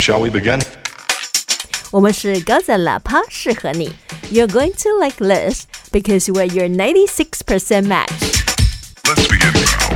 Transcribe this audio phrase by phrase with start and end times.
[0.00, 0.59] Shall we begin?
[1.91, 3.93] 我们是高赞喇叭，适合你。
[4.31, 8.09] You're going to like this because we're your 96% match.
[9.03, 9.91] Let's begin now.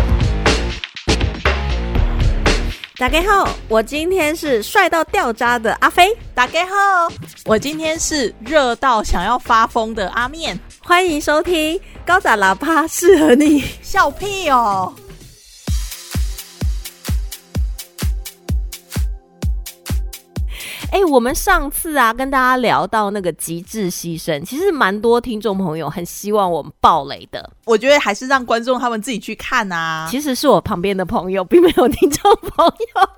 [2.98, 7.12] 大家好，我今天是帅到掉渣的阿飞，大家好，
[7.46, 13.64] 我今天是热到想要发疯的阿面，欢迎收听高赞喇叭，适合你。
[13.82, 14.94] 笑屁哦！
[20.92, 27.50] 哎、我们上次啊跟大家聊到那个极致牺牲，其实蛮多听众朋友很希望我们爆雷的。
[27.66, 30.08] 我觉得还是让观众他们自己去看啊。
[30.10, 33.10] 其实是我旁边的朋友，并没有听众朋友。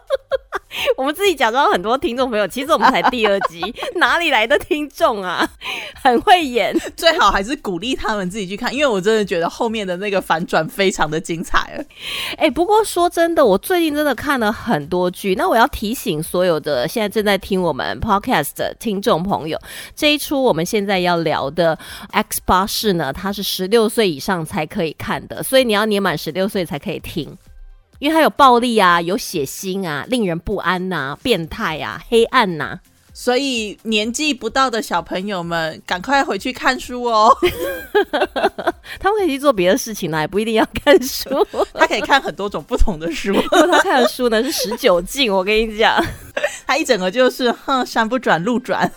[0.97, 5.47] 我们自己假装很多听众朋友，其实我们才第二集， 哪里来的听众啊？
[6.03, 6.77] 很会演。
[6.95, 11.83] 最好还是鼓励他们自己去看，因为我真的觉得后面的那个反转非常的精彩了。
[12.37, 15.35] 哎、不过说真的，我最近真的看了很多剧。
[15.35, 19.59] 那我要提醒所有的现在正在听我们 podcast 的听众朋友，
[19.95, 21.75] 这一出我们现在要聊的
[22.11, 27.37] 《X 巴士》呢，它是十六岁以上才可以看的，所以你要年满十六岁才可以听。
[27.99, 32.79] 因为它有暴力啊，有血腥啊，令人不安呐、变态啊，黑暗呐、
[33.19, 37.35] 所以年纪不到的小朋友们，赶快回去看书哦。
[38.99, 41.27] 他们可以去做别的事情啦，也不一定要看书。
[41.73, 43.33] 他可以看很多种不同的书，
[43.71, 45.99] 他看的书呢是十九禁，我跟你讲。
[46.67, 48.91] 他一整个就是哼，山不转路转。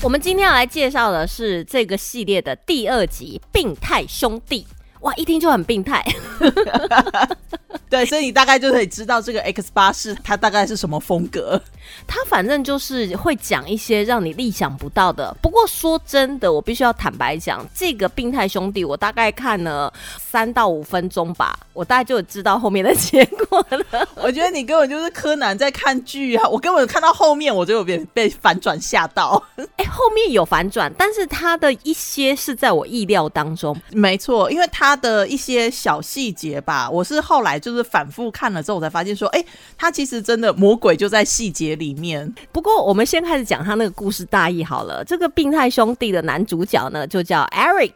[0.00, 4.64] 我们今天要来介绍的是这个系列的第二集《病态兄弟》。
[5.04, 6.04] 哇，一听就很病态。
[7.94, 11.60] 对，所以你大概就可以知道这个 X 八是它大概是什么风格。
[12.08, 15.32] 它反正就是会讲一些让你意想不到的。
[15.40, 24.08] 不过说真的，我必须要坦白讲，这个病态兄弟，我大概看了三到五分钟吧，我大概就知道后面的结果了。
[24.16, 26.48] 我觉得你根本就是柯南在看剧啊！
[26.48, 29.40] 我根本看到后面我就有被被反转吓到。
[29.76, 33.78] 哎，后面有反转，但是它的一些是在我意料当中。
[33.92, 39.44] 没错，因为它的一些小细节吧，我是后来就是反复看了之后，我才发现说，哎，
[39.76, 42.34] 他其实真的魔鬼就在细节里面。
[42.50, 45.04] 不过，我们先开始讲他那个故事大意好了。
[45.04, 47.92] 这个病态兄弟的男主角呢，就叫 Eric。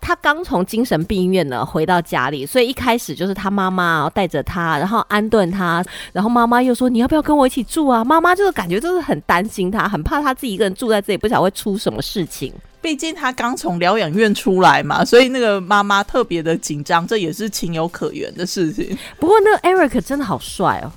[0.00, 12.52] 他刚从精神病院呢回到家里，所以一开始就是他妈妈带着他，然后安顿他，然后妈妈又说：“你要不要跟我一起住啊？”妈妈就是感觉就是很担心他，很怕他自己一个人住在这里，不晓得会出什么事情。
[12.80, 18.96] 毕竟他刚从疗养院出来嘛，所以那个妈妈特别的紧张，这也是情有可原的事情。
[19.18, 20.92] 不过那个 Eric 真的好帅哦。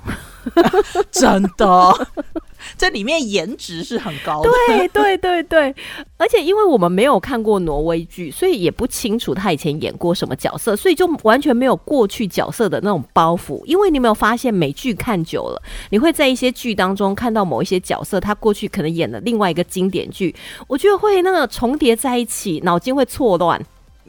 [1.11, 2.07] 真的，
[2.77, 4.49] 这里面颜值是很高的。
[4.67, 5.75] 对对对对，
[6.17, 13.63] 而且因为我们没有看过挪威剧，所以也不清楚他以前演过什么角色，所以就完全没有过去角色的那种包袱。
[13.65, 20.33] 因为你没有发现，美剧看久了，你会在一些剧当中看到某一些角色，他过去可能演了另外一个经典剧，
[20.67, 23.61] 我觉得会那个重叠在一起，脑筋会错乱。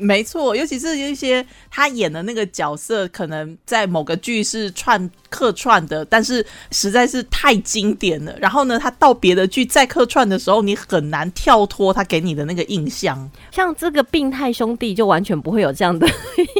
[0.02, 8.34] 没错，尤其是有一些他演的那个角色，可能在某个剧是串客串的，但是实在是太经典了。
[8.40, 13.30] 然后呢，他到别的剧再客串的时候，你很难跳脱他给你的那个印象。
[13.52, 16.06] 像这个病态兄弟就完全不会有这样的，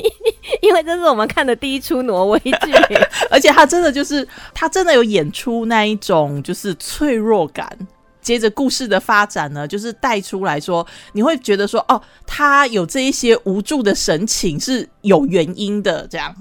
[0.63, 2.73] 因为这是我们看的第一出挪威剧。
[3.29, 7.77] 而且他真的就是他真的有演出那一种就是脆弱感。
[8.23, 16.35] 接着故事的发展呢，就是带出来说，你会觉得说，哦，他有这一些无助的神情是有原因的，这样。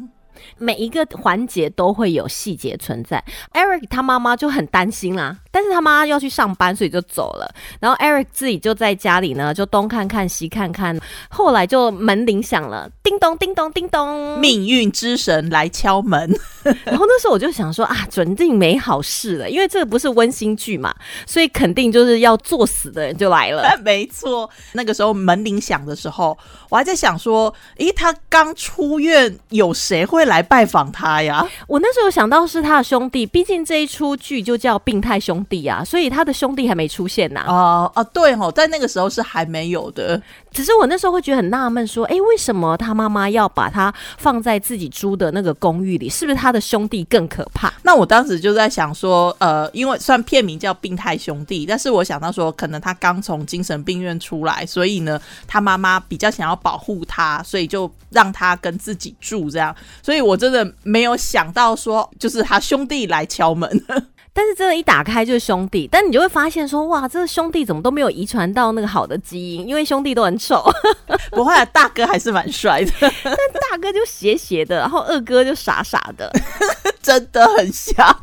[0.57, 3.23] 每一个环节都会有细节存在。
[3.53, 7.53] Eric 他妈妈就很担心啦，但是他妈要去上班，所以就走了。
[7.79, 10.97] 然后 Eric 自己就在家里呢，就东看看西看看。
[11.29, 16.19] 后来就门铃响了，叮咚叮咚叮咚，命运之神来敲门。
[16.85, 20.93] 然后那时候我就想说啊，准定没好事了，因为这个不是温馨剧嘛，
[21.25, 23.77] 所以肯定就是要作死的人就来了。
[23.83, 26.37] 没错，那个时候门铃响的时候，
[26.69, 31.45] 我还在想说，咦，他刚出院，有谁会来拜访他呀？
[31.67, 40.21] 我那时候想到是他的兄弟，毕竟这一出剧就叫《病态兄弟》啊，所以他的兄弟还没出现呐、哦哦，对哦，在那个时候是还没有的。
[40.51, 46.09] 只是我那时候会觉得很纳闷，说，诶，为什么他妈妈要把他放在自己租的那个公寓里？
[46.09, 47.71] 是不是他的兄弟更可怕？
[47.83, 59.73] 那我当时就在想说，呃，因为虽然片名叫《病态兄弟》，但是我想到说，可能他刚从精神病院出来，所以呢，他妈妈比较想要保护他，所以就让他跟自己住这样。
[60.03, 63.69] 所以我真的没有想到说，就是他兄弟来敲门。
[64.33, 70.63] 但是真的，一打开就是兄弟，但你就会发现说，哇，这个兄弟怎么都没有遗传到那个好的基因，因为兄弟都很丑，
[71.31, 72.91] 不会啊，大哥还是蛮帅的，
[73.23, 73.35] 但
[73.69, 76.31] 大哥就斜斜的，然后二哥就傻傻的，
[77.03, 78.17] 真的很像。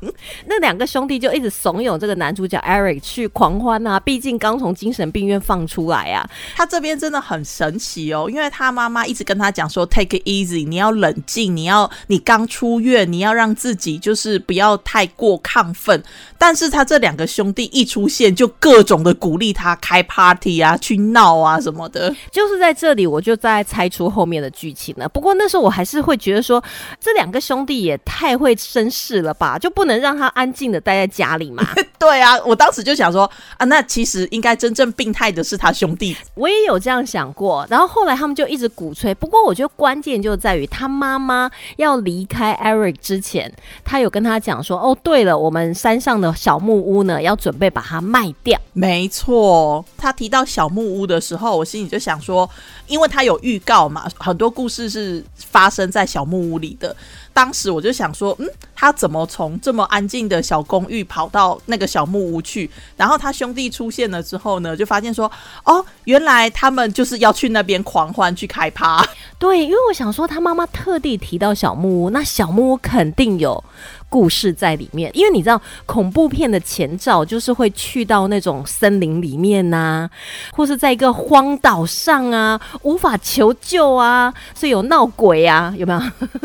[0.47, 6.29] 那两个兄弟就一直怂恿这个男主角 Eric 去狂欢啊，毕竟刚从精神病院放出来啊。
[6.57, 15.98] 他这边真的很神奇哦，因为他妈妈一直跟他讲说，take it easy，你要冷静，你要你刚出院，你要让自己就是不要太过亢奋。
[16.37, 22.15] 但是他这两个兄弟一出现，就各种的鼓励他开 party 啊，去闹啊什么的。
[22.31, 25.09] 就是在这里，我就在猜出后面的剧情了。
[25.09, 26.63] 不过那时候我还是会觉得说，
[27.01, 31.67] 这两个兄弟也太会绅士了吧，就不能让他安静的待在家里嘛？
[31.99, 36.17] 对啊，我当时就想说啊，那其实应该真正病态的是他兄弟。
[36.35, 37.67] 我也有这样想过。
[37.69, 39.15] 然后后来他们就一直鼓吹。
[39.15, 43.53] 不过我觉得关键就在于他妈妈要离开 Eric 之前，
[43.85, 52.49] 他有跟他讲说：“哦，对了，我们山上的小木屋呢，要准备把它卖掉。”没错，他提到小木屋的时候，我心里就想说，
[52.87, 56.95] 因为他有预告嘛，很多故事是发生在小木屋里的。
[57.33, 62.69] 当时我就想说，嗯，他怎么从这么安静的小公寓跑到那个小木屋去？
[62.97, 65.31] 然后他兄弟出现了之后呢，就发现说，
[65.65, 69.05] 哦，原来他们就是要去那边狂欢去开趴。
[69.39, 73.63] 对，因为我想说，他妈妈特地提到小木屋，那小木屋肯定有。
[74.09, 80.09] 故事在里面，因为你知道恐怖片的前兆就是会去到那种森林里面呐，
[80.53, 86.01] 或是在一个荒岛上啊，无法求救啊，所以有闹鬼啊，有没有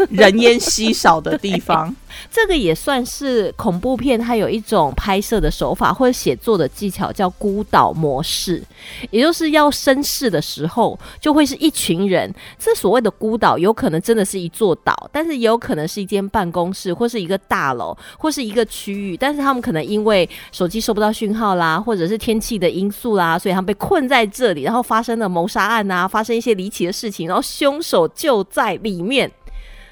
[0.09, 1.95] 人烟稀少的地方？
[2.31, 8.63] 这个也算是恐怖片，它有一种拍摄的手法或者写作的技巧，叫孤岛模式，
[9.09, 12.31] 也就是要绅士的时候，就会是一群人。
[12.59, 17.39] 这所谓的孤岛，有可能真的是一座岛，但是也有可能是一间办公室或是一个。
[17.53, 29.31] 大楼或是一个区域，但是他们可能因为手机收不到讯号啦，或者是天气的因素啦，所以他们被困在这里，然后发生了谋杀案啊，发生一些离奇的事情，然后凶手就在里面，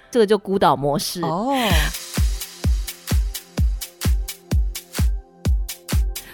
[0.09, 1.53] 这个就孤岛模式哦。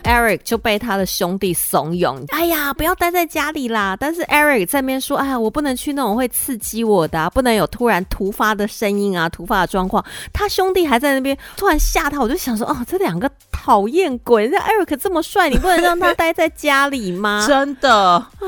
[0.07, 3.95] Eric 就被他的兄弟怂恿，哎呀，不要待在家里啦。
[3.99, 10.03] 但是 Eric 在那边说，哎呀，我不能去那种会刺激我的，不能有突然突发的声音啊，突发的状况。
[10.31, 14.43] 他兄弟还在那边突然吓他，我就想说，哦，这两个讨厌鬼。
[14.43, 17.43] 人家 Eric 这么帅，你不能让他待在家里吗？
[17.47, 17.93] 真的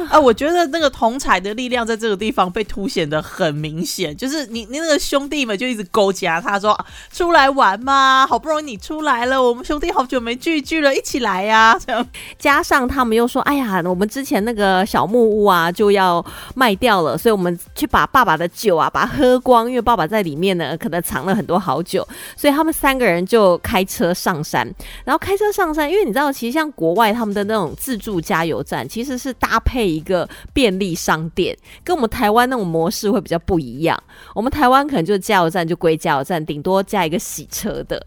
[0.09, 6.77] 啊，我觉得那个同彩的力量在这个地方被凸显的很明显，就是你你那个兄弟们就一直勾夹他说，
[7.11, 11.48] 出来玩嘛，好不容易你出来了，我们兄弟好久没聚聚了，一起来。
[11.49, 11.77] 呀，
[12.39, 16.23] 加上他们又说：“哎呀，我们之前那个小木屋啊就要
[16.55, 22.07] 卖掉了，所以我们去把爸爸的酒啊把它喝光，因为爸爸在里面呢，可能藏了很多好酒。
[22.37, 24.71] 所以他们三个人就开车上山，
[25.03, 33.97] 然后开车上山，因为你知道，其实像国外他们的那种自助加油站，其实是搭配一个便利商店，跟我们台湾那种模式会比较不一样。
[34.35, 37.99] 我们台湾可能就加油站就归加油站，顶多加一个洗车的。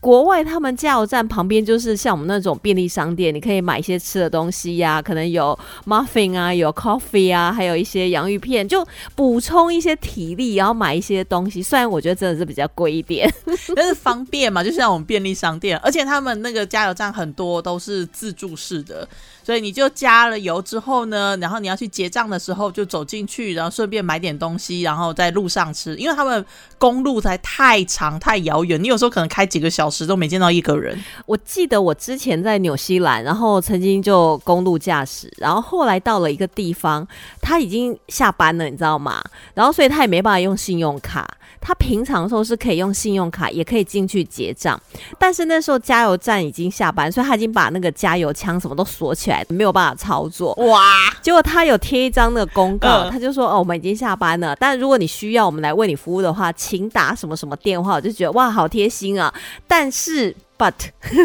[0.00, 2.89] 国外他们加油站旁边就是像我们那种便利。
[2.90, 8.84] 商店，你可以买一些吃的东西呀，可能有 muffin 啊，有 coffee 啊，还有一些洋芋片，就
[9.14, 11.62] 补充一些体力，然后买一些东西。
[11.62, 13.32] 虽然我觉得真的是比较贵一点，
[13.76, 19.08] 但是方便嘛，就像我们便利商店，而且他们那个加油站很多都是自助式的。
[19.50, 25.96] 所以你就加了油之后呢，然后你要去结账的时候就走进去，然后顺便买点东西，然后在路上吃。
[25.96, 26.46] 因为他们
[26.78, 30.96] 公路才太长太遥远，你有时候可能开几个小时都没见到一个人。
[31.26, 37.04] 我记得我之前在纽西兰，然后曾经就公路驾驶，然后后来到了一个地方，
[37.42, 39.20] 他已经下班了，你知道吗？
[39.54, 41.28] 然后所以他也没办法用信用卡。
[41.62, 44.80] 他平常的时候是可以用信用卡，也可以进去结账，
[45.18, 50.52] 但是那时候加油站已经下班，所以他已经把那个加油枪什么都锁起来，没有办法操作。
[50.54, 50.80] 哇！
[51.22, 59.32] 结果他有贴一张那个公告，他就说：“哦，我们已经下班了，但如果你需要我们来为你服务的话，请打什么什么电话。”我就觉得哇，好贴心啊！
[59.66, 60.34] 但是。
[60.60, 60.74] But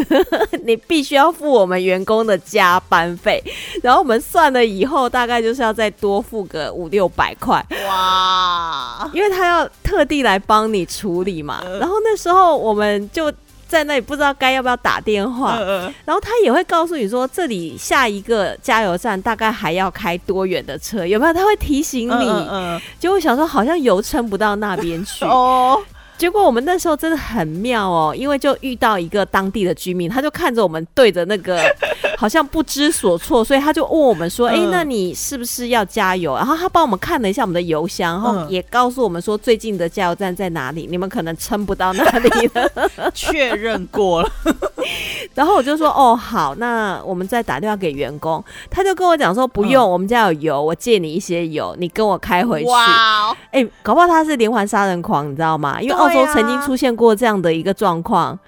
[0.64, 3.44] 你必须要付我们员工的加班费，
[3.82, 9.10] 然后我们算了以后，大概就是要再多付个五六百块哇！
[9.12, 11.62] 因为他要特地来帮你处理嘛。
[11.78, 13.30] 然后那时候我们就
[13.68, 15.58] 在那里不知道该要不要打电话，
[16.04, 21.32] 然后他也会告诉你说这里下一个加油站大概还要开多远的车，有没有？
[21.34, 22.80] 他会提醒你。
[22.98, 25.82] 结果想说好像油撑不到那边去 哦。
[26.16, 31.60] 结果我们那时候真的很妙哦，因为就遇到一个当地的居民，他就看着我们对着那个，
[32.18, 42.70] 好像不知所措，所以他就问我们说：“哎，那你是不是要加油？”然后他帮我们看了一下我们的油箱，然后也告诉我们说最近的加油站在哪里，你们可能撑不到那里了。
[43.12, 44.30] 确认过了。
[45.34, 52.68] 然后我就说哦好，那我们再打电话给员工，他就跟我讲说不用，我们家有油，我借你一些油，你跟我开回去。
[52.68, 55.82] 哇哦，哎、搞不好他是连环杀人狂，你知道吗？
[55.82, 58.38] 因为澳洲曾经出现过这样的一个状况。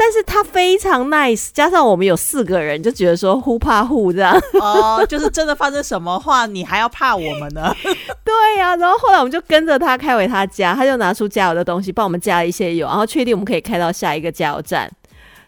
[0.00, 4.40] 但是他非常 nice，加上我们有四个人，就觉得说互怕互这样。
[4.60, 7.74] 哦，就是真的发生什么话，你还要怕我们呢？
[8.24, 14.88] 对呀、然后后来我们就跟着他开回他家，他就拿出加油的东西帮我们加了一些油，然后确定我们可以开到下一个加油站。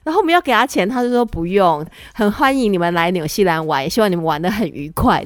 [0.02, 5.25] 然后我们要给他钱，他就说不用，很欢迎你们来纽西兰玩，也希望你们玩的很愉快，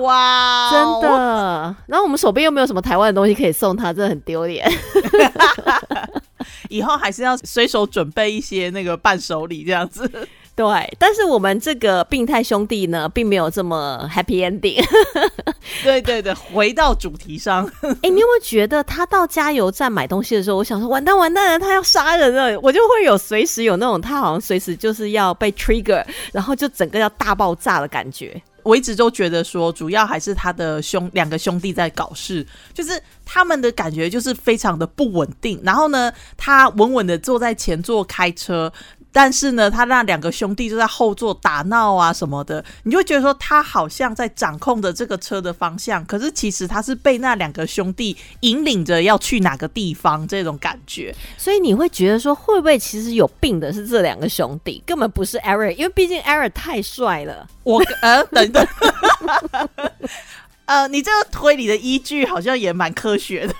[0.00, 1.00] 哇，真。
[1.02, 1.76] 的。
[1.86, 4.68] 然后我们手边又没有什么台湾的东西可以送他，真的很丢脸。
[6.68, 10.28] 以后还是要随手准备一些那个伴手礼，这样子。
[10.58, 14.84] 对，但是我们这个病态兄弟呢，并没有这么 happy ending。
[15.84, 17.64] 对对对，回到主题上，
[18.02, 28.42] 哎、你有没有觉得他到加油站买东西的时候，我想说完蛋完蛋了，他要杀人了，我就会有随时有那种他好像随时就是要被 trigger，然后就整个要大爆炸的感觉。
[28.64, 35.58] 我一直都觉得说，主要还是他的兄两个兄弟在搞事，就是他们的感觉就是非常的不稳定。
[35.62, 38.72] 然后呢，他稳稳的坐在前座开车。
[39.10, 51.14] 但是呢，他那两个兄弟就在后座打闹啊什么的，你就会觉得说他好像在掌控着这个车的方向，可是其实他是被那两个兄弟引领着要去哪个地方，这种感觉。
[51.36, 57.48] 所以你会觉得说，会不会其实有病的是这两个兄弟，根本不是 Eric，因为毕竟 Eric 太帅了。
[57.64, 58.66] 我呃，等等，
[60.66, 63.54] 呃，你这个推理的依据好像也蛮科学的。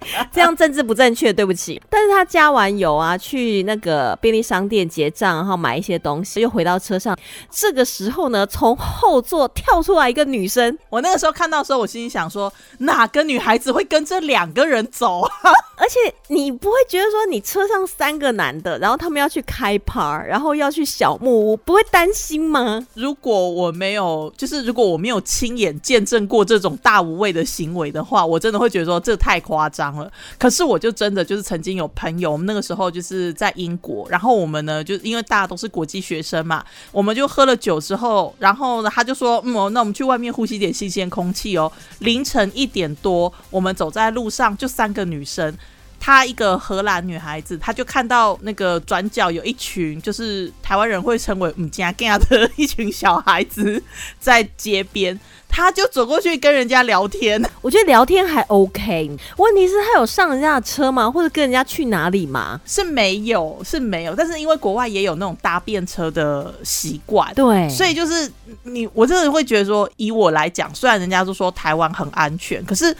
[0.32, 1.80] 这样政治不正确，对不起。
[1.88, 7.16] 但是他加完油啊，去那个便利商店结账，然后买一些东西，又回到车上。
[7.50, 15.30] 这个时候呢，从后座跳出来一个女生，我那个时候看到的时候，我心里想说，哪个女孩子会跟这两个人走啊？
[15.80, 22.86] 而且你不会觉得说你车上三个男的，然后他们要去开趴，然后要去小木屋，不会担心吗？
[22.94, 30.10] 如果我没有，就是如果我没有亲眼见证过这种大无畏的行为的话，我真的会觉得说这太夸张了。
[30.38, 41.70] 可是我就真的就是曾经有朋友，我们那个时候就是在英国，然后我们呢，就因为大家都是国际学生嘛，我们就喝了酒之后，然后呢，他就说，嗯，哦那我们去外面呼吸点新鲜空气哦。
[42.00, 45.56] 凌晨一点多，我们走在路上，就三个女生。
[46.00, 53.80] 她一个荷兰女孩子，她就看到那个转角有一群，就是台湾人会称为“嗯加 g 的一群小孩子
[54.18, 57.40] 在街边，她就走过去跟人家聊天。
[57.60, 61.10] 我觉得聊天还 OK，问题是她有上人家的车吗？
[61.10, 62.58] 或者跟人家去哪里吗？
[62.64, 68.30] 是没有，是没有，但是因为国外也有那种搭便车的习惯，对，所以就是
[68.62, 72.96] 你，我真的会觉得说，以我来讲，虽然人家都说台湾很安全，可是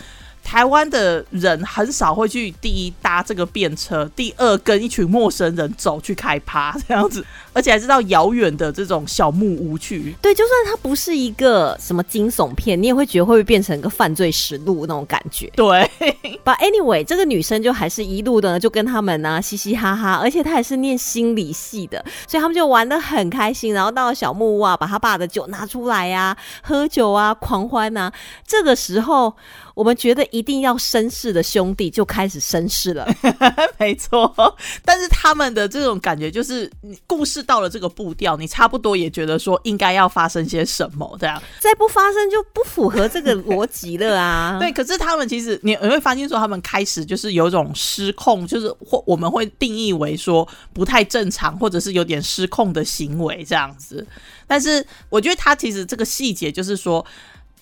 [0.51, 10.13] 台湾的人很少会去第一搭这个便车，第二跟一群陌生人走去开趴这样子，而且还是到遥远的这种小木屋去。
[10.21, 15.49] 对，就算它不是一个什么惊悚片，你也会觉得会不会变成一个犯罪实录那种感觉。
[15.55, 15.89] 对，
[16.45, 23.73] But anyway，这个女生就还是一路的就跟他们呢、嘻嘻哈哈，而且她还是念心理系的，所以他们就玩的很开心。
[23.73, 28.13] 然后到了小木屋啊，把他爸的酒拿出来呀、喝酒啊，狂欢啊。
[28.45, 29.33] 这个时候，
[29.81, 33.09] 我们觉得一定要绅士的兄弟就开始绅士了。
[33.81, 34.31] 没错。
[34.85, 41.43] 但是他们的这种感觉就是，你故事到了这个步调，你差不多也觉得说应该要发生些什么这样。
[41.61, 44.59] 再不发生就不符合这个逻辑了啊。
[44.61, 54.07] 对，可是他们其实你你会发现说，他们开始就是有一种失控，就是或我们会定义为说不太正常，或者是有点失控的行为这样子。
[54.47, 57.03] 但是我觉得他其实这个细节就是说。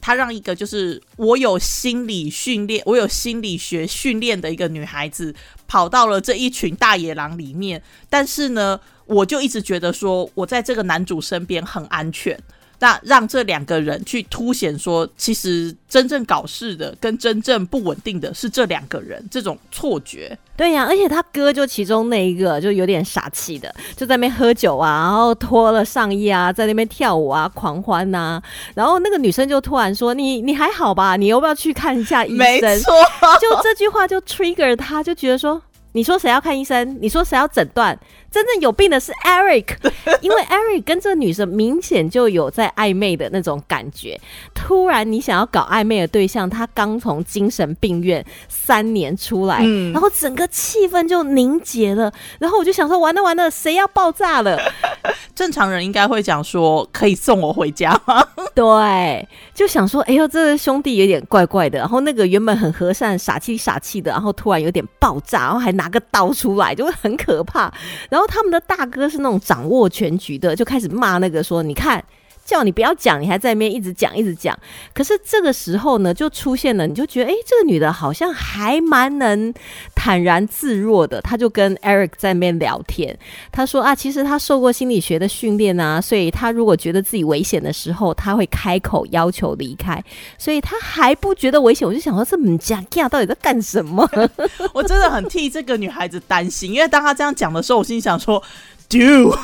[0.01, 5.35] 他让一个就是我有心理训练，我有心理学训练的一个女孩子
[5.67, 12.39] 跑到了这一群大野狼里面，但是呢，我就一直觉得说我在这个男主身边很安全。
[12.81, 20.39] 那让这两个人去凸显说，其实真正搞事的跟真正不稳定的是这两个人，这种错觉。
[20.57, 28.41] 对呀、而且他哥就其中那一个就有点傻气的，就在那边喝酒啊，然后脱了上衣啊，在那边跳舞啊，狂欢呐、
[28.75, 31.17] 然后那个女生就突然说：“你你还好吧？
[31.17, 32.93] 你要不要去看一下医生？”没错，
[33.41, 35.61] 就这句话就 trigger 他，就觉得说。
[35.93, 36.99] 你说谁要看医生？
[37.01, 37.99] 你说谁要诊断？
[38.31, 39.77] 真正有病的是 Eric，
[40.21, 44.21] 因为 Eric 跟这个女生明显就有在暧昧的那种感觉。
[44.55, 52.13] 突然你想要搞暧昧的对象，他刚从精神病院三年出来，嗯然后整个气氛就凝结了。
[52.39, 54.59] 然后我就想说，完了完了，谁要爆炸了？
[55.35, 58.27] 正常人应该会讲说，可以送我回家吗？
[58.55, 61.79] 对，就想说，哎呦，这个兄弟有点怪怪的。
[61.79, 67.73] 然后那个原本很和善、傻气傻气的，然后突然有点爆炸，然后还拿个刀出来，就会很可怕。
[68.11, 72.05] 然然后他们的大哥是那种掌握全局的，就开始骂那个说：“你看。”
[72.49, 74.59] 叫你不要讲，你还在那边一直讲一直讲。
[74.95, 79.53] 可是这个时候呢，就出现了，你就觉得，哎，这个女的好像还蛮能
[79.95, 81.21] 坦然自若的。
[81.21, 83.15] 她就跟 Eric 在那边聊天，
[83.53, 90.03] 她说啊，其实她受过心理学的训练啊，所以她如果觉得自己危险的时候，她会开口要求离开，
[90.39, 91.87] 所以她还不觉得危险。
[91.87, 94.09] 我就想说，这母家到底在干什么？
[94.73, 98.43] 我真的很替这个女孩子担心，因为当她这样讲的时候，我心想说
[98.89, 99.37] ，Do。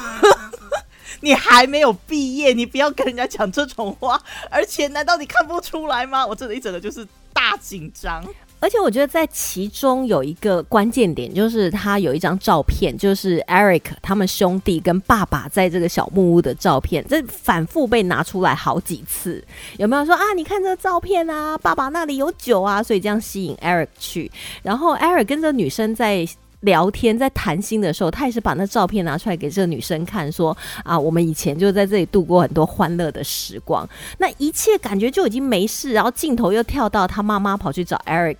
[1.20, 4.20] 你还没有毕业，你不要跟人家讲这种话。
[4.50, 6.26] 而且，难道你看不出来吗？
[6.26, 8.24] 我这里整个就是大紧张。
[8.60, 19.44] 而且，我觉得在其中有一个关键点，就是他有一张照片，就是 Eric 他们兄弟跟爸爸在这个小木屋的照片，这反复被拿出来好几次。
[19.76, 20.32] 有没有说啊？
[20.34, 24.30] 你看这照片啊，爸爸那里有酒啊，所以这样吸引 Eric 去。
[24.62, 26.26] 然后 Eric 跟这女生在。
[26.64, 33.88] 聊天在谈心的时候，他也是把那照片拿出来给这个女生看，说啊，我们以前就在这里度过很多欢乐的时光。
[34.18, 38.36] 那一切感觉就已经没事，然后镜头又跳到他妈妈跑去找 Eric。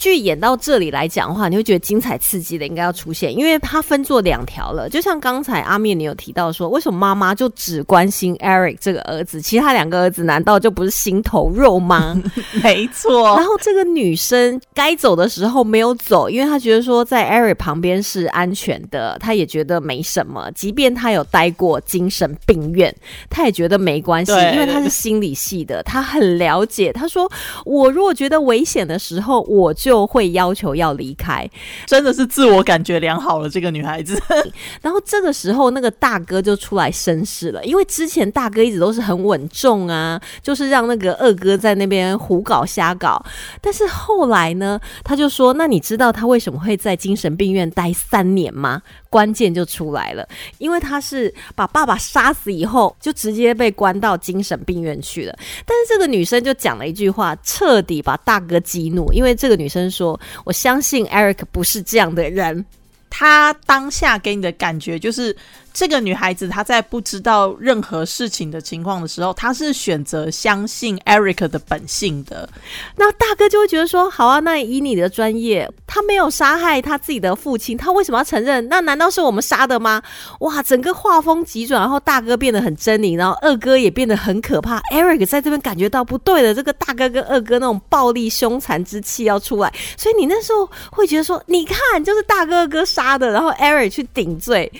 [0.00, 4.88] 剧演到这里来讲的话，你会觉得精彩刺激的应该要出现，因为它分作两条了。
[4.88, 12.18] 就像刚才阿面你有提到说，为什么妈妈就只关心 Eric 这个儿子，其他两个儿子难道就不是心头肉吗？
[12.64, 13.36] 没错。
[13.36, 20.50] 然后这个女生该走的时候没有走，因为她觉得说在 Eric 旁边是安全的，她也觉得没什么。
[20.52, 22.94] 即便她有待过精神病院，
[23.28, 26.90] 她也觉得没关系，因为她是心理系的，她很了解。
[26.90, 27.30] 她说
[27.66, 31.50] ：“我如果觉得危险的时候，我就。”就会要求要离开，
[31.84, 33.50] 真的是自我感觉良好了。
[33.50, 34.16] 这个女孩子，
[34.80, 43.20] 然后这个时候那个大哥就出来绅士了，因为之前大哥一直都是很稳重啊，就是让那个二哥在那边胡搞瞎搞。
[43.60, 50.26] 但是后来呢，他就说：“那你知道他为什么会在精神病院待三年吗？”关键就出来了，
[50.56, 55.36] 因为他是把爸爸杀死以后，就直接被关到精神病院去了。
[55.66, 62.64] 但是这个女生就讲了一句话，彻底把大哥激怒，因为这个女生说：“我相信 Eric 不是这样的人。”
[63.10, 65.36] 他当下给你的感觉就是。
[65.72, 72.48] 这个女孩子她在不知道任何事情的情况的时候，她是选择相信 Eric 的本性的。
[72.96, 78.68] 那大哥就会觉得说：“好啊，那以你的专业，他没有杀害他自己的父亲，他为什么要承认？
[78.68, 80.02] 那难道是我们杀的吗？”
[80.40, 84.80] 哇，整个画风急转，然后大哥变得很狰狞，然后二哥也变得很可怕。
[84.92, 94.70] Eric 在这边感觉到不对了，这个大哥跟二哥那种暴力凶残之气要出来，所以你那时候会觉得说：“你看，就是大哥哥杀的，然后 Eric 去顶罪。”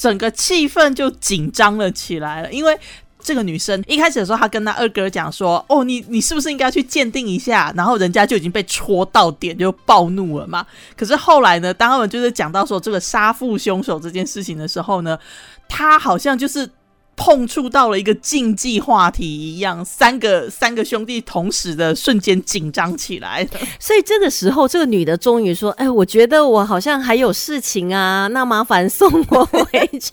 [0.00, 2.74] 整个气氛就紧张了起来了，因为
[3.20, 10.66] 这个女生一开始的时候，她跟她二哥讲说：“哦，你你是不是应该去鉴定一下？”然后人家就已经被戳到点，就暴怒了嘛。
[10.96, 15.18] 可是后来呢，当他们就是讲到说这个杀父凶手这件事情的时候呢，
[15.68, 16.66] 她好像就是。
[17.22, 23.46] 碰触到了一个禁忌话题一样，三个三个兄弟同时的瞬间紧张起来
[23.78, 30.12] 所以这个时候，这个女的终于说：“哎，我觉得我好像还有事情啊，那麻烦送我回去。”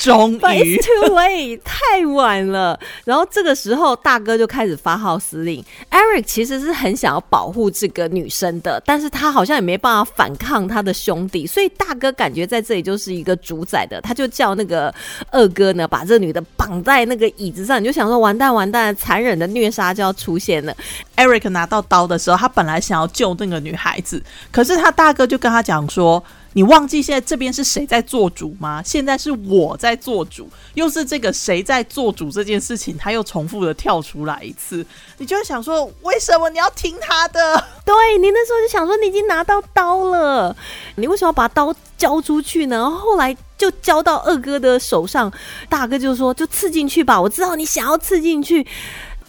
[0.00, 2.80] 终于，too late， 太晚了。
[3.04, 5.62] 然后这个时候，大哥就开始发号施令。
[5.90, 14.92] Eric 其实是很想要保护这个女生的，但是他好像也没办法反抗他的兄弟，所以大哥感觉在这里就是一个主宰的，他就叫那个
[15.30, 15.86] 二哥呢。
[15.86, 20.74] 把这女的绑在那个椅子上，你就想说完蛋完蛋，残忍的虐杀就要出现了。
[21.16, 28.82] Eric 拿到刀的时候，他本来想要救那个女孩子，可是他大哥就跟他讲说：“你忘记现在这边是谁在做主吗？
[28.84, 34.84] 现在是我在做主，又是这个谁在做主这件事情，他又重复的跳出来一次，
[35.18, 37.64] 你就会想说，为什么你要听他的？
[37.84, 40.56] 对你那时候就想说，你已经拿到刀了，
[40.96, 42.90] 你为什么要把刀交出去呢？
[42.90, 43.36] 后来。
[43.60, 45.30] 就交到二哥的手上，
[45.68, 48.66] 大哥就说：“就刺进去吧，我知道你想要刺进去，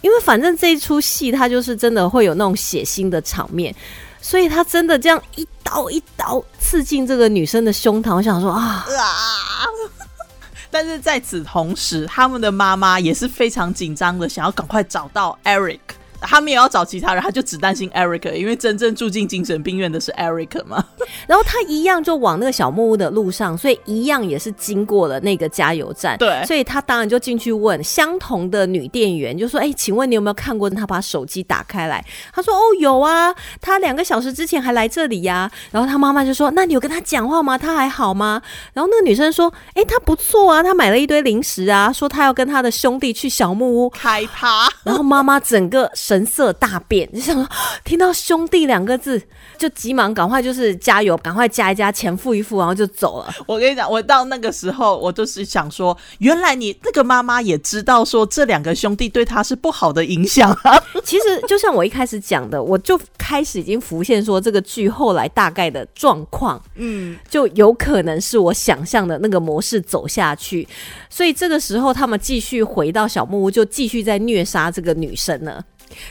[0.00, 3.74] 因为反正这一出戏他就是真的会有那种血腥的场面，
[4.22, 8.14] 所以他真的这样一刀一刀刺进这个女生的胸膛。
[8.14, 9.66] 我想说啊啊，
[10.70, 15.80] 但是在此同时，他们的妈妈也是非常紧张的，想要赶快找到 Eric。”
[16.22, 20.84] 他们也要找其他人，他就只担心 Eric，因为真正住进精神病院的是 Eric 嘛。
[21.26, 26.16] 然后他一样就往那个小木屋的路上，所以一样也是经过了那个加油站。
[26.18, 37.56] 对，所以他当然就进去问相同的女店员，就说：“哎，请问你有没有看过他把手机打开来？”他说：“哦，有啊，他两个小时之前还来这里呀。”然后他妈妈就说：“那你有跟他讲话吗？
[37.58, 38.40] 他还好吗？”
[38.74, 45.90] 然后那个女生说：“哎，他不错啊，他买了一堆零食啊，说他要跟他的兄弟去小木屋开趴。”然后妈妈整个。
[46.12, 47.48] 神色大变，就想说
[47.84, 49.20] 听到兄弟两个字，
[49.56, 53.32] 就急忙赶快就是加油，赶快加一加钱付一付，然后就走了。
[53.46, 60.78] 我跟你讲，我到那个时候，我就是想说，原来你那个妈妈也知道说这两个兄弟对他是不好的影响啊。
[61.02, 70.68] 其实就像我一开始讲的，我就开始已经浮现说这个剧后来大概的状况，嗯，就有可能是我想象的那个模式走下去。
[71.08, 75.62] 所以这个时候他们继续回到小木屋，就继续在虐杀这个女生呢。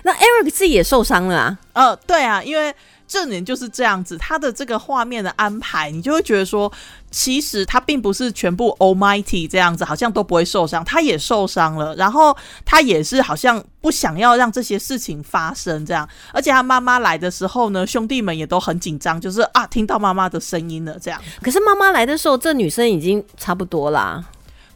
[0.03, 1.57] 那 Eric 自己也受伤了啊。
[1.73, 2.73] 呃，对啊，因为
[3.07, 6.71] 正脸就是这样子，他的这个画面的安排，你就会觉得说，
[7.09, 21.21] 其实他并不是全部 Almighty 这样子，好像都不会受伤，他也受伤了，然后他也是好像不想要让这些事情发生这样，而且他妈妈来的时候呢，兄弟们也都很紧张，就是啊，听到妈妈的声音了这样。
[21.41, 24.23] 可是妈妈来的时候，这女生已经差不多啦。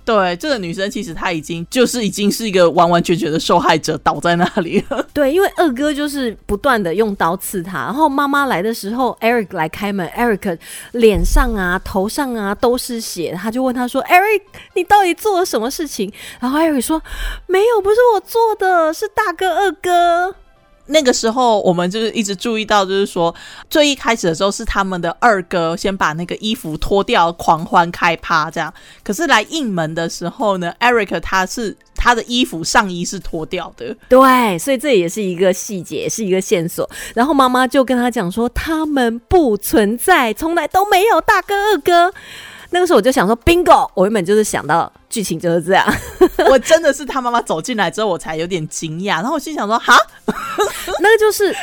[0.05, 5.05] 对，这个女生其实她已经就是已经是一个完完全全的受害者，倒在那里了。
[5.11, 10.57] 对，因为二哥就是不断的用刀刺她，然后妈妈来的时候，Eric 来开门，Eric
[10.91, 14.41] 脸上啊、头上啊都是血，他就问他说：“Eric，
[14.75, 17.01] 你到底做了什么事情？”然后 Eric 说
[17.47, 20.35] ：“没有，不是我做的，是大哥二哥。”
[20.87, 23.33] 那个时候，我们就是一直注意到，就是说
[23.69, 28.73] 最一开始的时候是他们的二哥先把那个衣服脱掉，狂欢开趴这样。
[29.03, 36.89] 可是来应门的时候呢，Eric 他是他的衣服上衣是脱掉的，对，所以这也是一个细节，是一个线索。
[37.13, 42.13] 然后妈妈就跟他讲说，他们不存在，从来都没有大哥二哥。
[42.71, 43.89] 那个时候我就想说，bingo！
[43.93, 45.85] 我原本就是想到剧情就是这样。
[46.49, 49.15] 我真的是他妈妈走进来之后，我才有点惊讶。
[49.15, 49.95] 然后我心想说，哈，
[50.99, 51.55] 那个就是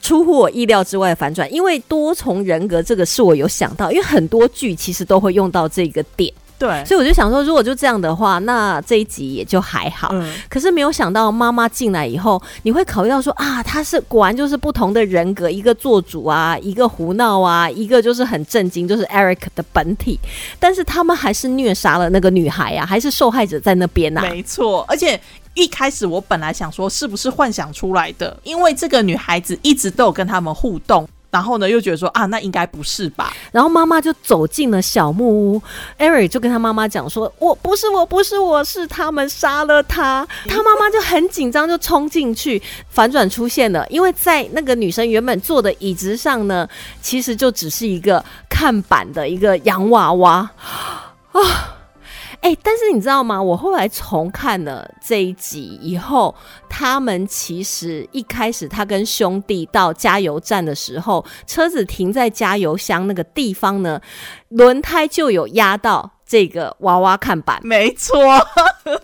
[0.00, 6.32] 出乎我意料之外的反转，因为多重人格这个是我有想到，因为很多剧其实都会用到这个点。
[6.60, 10.10] 对，所以我就想说，如果就这样的话，那这一集也就还好。
[10.12, 20.20] 嗯可是没有想到，妈妈进来以后，你会考虑到说啊，他是果然就是不同的人格，一个做主啊，一个胡闹啊，一个就是很震惊，就是 Eric 的本体。
[20.58, 24.20] 但是他们还是虐杀了那个女孩啊，还是受害者在那边啊。
[24.20, 25.18] 没错，而且。
[25.54, 33.32] 一开始我本来想说是不是幻想出来的，因为这个女孩子一直都有跟他们互动，然后呢又觉得说啊，那应该不是吧？
[33.52, 35.62] 然后妈妈就走进了小木屋
[35.96, 46.68] 艾瑞就跟他妈妈讲说：“我不是，我不是，我是他们杀了他。”他妈妈就很紧张，就冲进去，反转出现了，因为在那个女生原本坐的椅子上呢，
[47.00, 50.50] 其实就只是一个看板的一个洋娃娃
[51.32, 51.76] 啊。
[52.40, 53.40] 哎、但是你知道吗？
[53.40, 56.34] 我后来重看了这一集以后，
[56.68, 64.00] 他们其实一开始他跟兄弟到加油站的时候，车子停在加油箱那个地方呢，
[64.48, 67.60] 轮胎就有压到这个娃娃看板。
[67.62, 68.18] 没错，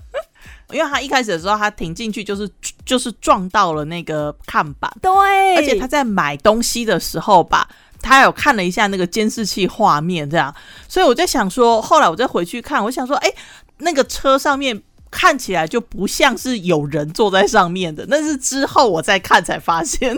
[0.73, 2.49] 因为他一开始的时候他停进去就是
[2.85, 5.13] 就是撞到了那个看板，对，
[5.57, 7.69] 而且他在买东西的时候吧。
[8.01, 10.55] 他有看了一下那个监视器画面，这样，
[10.89, 13.33] 所以我在想说，后来我再回去看，我想说，哎、
[13.79, 20.17] 那个车上面看起来就不像是有人坐在上面的，那是之后我再看才发现。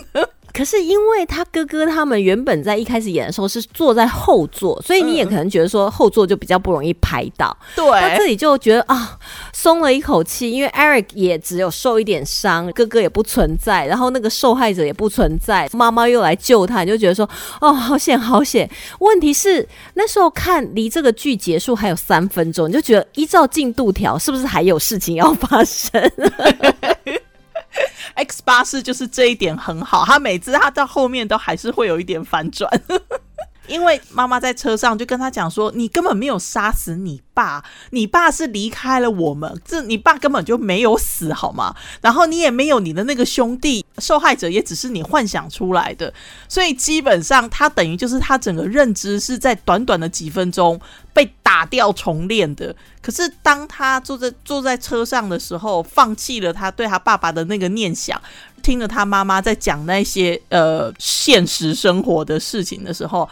[0.52, 7.56] 可是因为他哥哥他们原本在一开始演的时候是坐在后座，所以你也可能觉得说后座就比较不容易拍到。
[7.76, 9.18] 那这对，里就觉得啊，
[9.52, 17.28] 松了一口气，因为 Eric 也只有受一点伤，哥哥也不存在，然后那个受害者也不存在，妈妈又来救他，你就觉得说
[17.60, 18.68] 哦，好险好险。
[19.00, 26.02] 问题是那时候看离这个剧结束还有三分钟，你就觉得依照进度条，是不是还有事情要发生？
[28.14, 32.70] X 八四就是这一点很好，他每次他到后面都还是会有一点反转。
[33.68, 41.74] 因为妈妈在车上就跟他讲说：“你根本没有杀死你爸，你爸是离开了我们，这你爸根本就没有死，好吗？
[42.00, 46.12] 然后你也没有你的那个兄弟，受害者也只是你幻想出来的，
[46.48, 50.80] 所以基本上他等于就是他整个认知是在短短的几分钟
[51.12, 52.74] 被打掉重练的。
[53.00, 58.20] 可是当他坐在坐在车上的时候，放弃了他对他爸爸的那个念想，
[58.68, 63.26] 听着他妈妈在讲那些呃现实生活的事情的时候，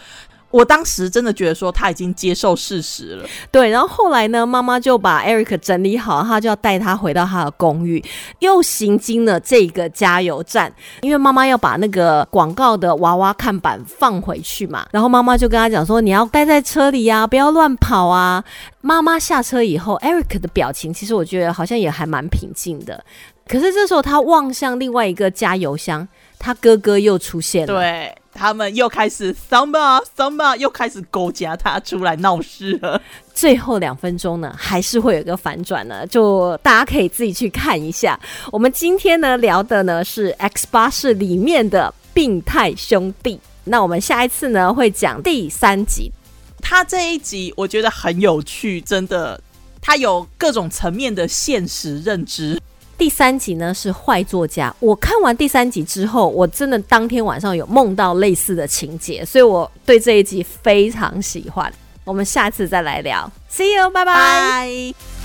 [0.51, 3.29] 我当时真的觉得说他已经接受事实了。
[3.51, 8.03] 对，然后后来呢，妈妈就把 Eric 整理好，他就要带他回到他的公寓，
[8.39, 14.87] 又行经了这个加油站，因为妈妈要把那个广告的娃娃看板放回去嘛。
[14.93, 18.43] 然后妈妈就跟他讲说：“你要待在车里呀、不要乱跑啊。”
[18.81, 23.05] 妈妈下车以后，Eric 的表情其实我觉得好像也还蛮平静的。
[23.49, 26.07] 可是这时候他望向另外一个加油箱，
[26.39, 27.67] 他哥哥又出现了。
[27.67, 33.01] 对他们又开始 samba samba 又开始勾夹他出来闹事了。
[33.35, 38.19] 最后两分钟呢，还是会有一个反转呢，就大家可以自己去看一下。
[38.53, 46.13] 我们今天呢聊的呢是《X 巴士》里面的病态兄弟，那我们下一次呢会讲第三集。
[46.61, 49.41] 他这一集我觉得很有趣，真的，
[49.81, 52.61] 他有各种层面的现实认知。
[52.99, 61.73] 第三集呢是坏作家，我看完第三集之后，我真的当天晚上有梦到类似的情节，所以我对这一集非常喜欢。
[62.05, 65.16] 我们下次再来聊，See you，拜拜。